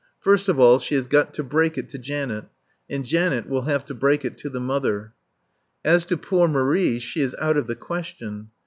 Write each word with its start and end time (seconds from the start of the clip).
First 0.19 0.49
of 0.49 0.59
all 0.59 0.79
she 0.79 0.95
has 0.95 1.05
got 1.07 1.31
to 1.35 1.43
break 1.43 1.77
it 1.77 1.87
to 1.89 1.99
Janet. 1.99 2.45
And 2.89 3.05
Janet 3.05 3.47
will 3.47 3.65
have 3.65 3.85
to 3.85 3.93
break 3.93 4.25
it 4.25 4.35
to 4.39 4.49
the 4.49 4.59
mother. 4.59 5.13
As 5.85 6.05
to 6.05 6.17
poor 6.17 6.47
Marie, 6.47 6.97
she 6.97 7.21
is 7.21 7.35
out 7.37 7.55
of 7.55 7.67
the 7.67 7.75
question. 7.75 8.49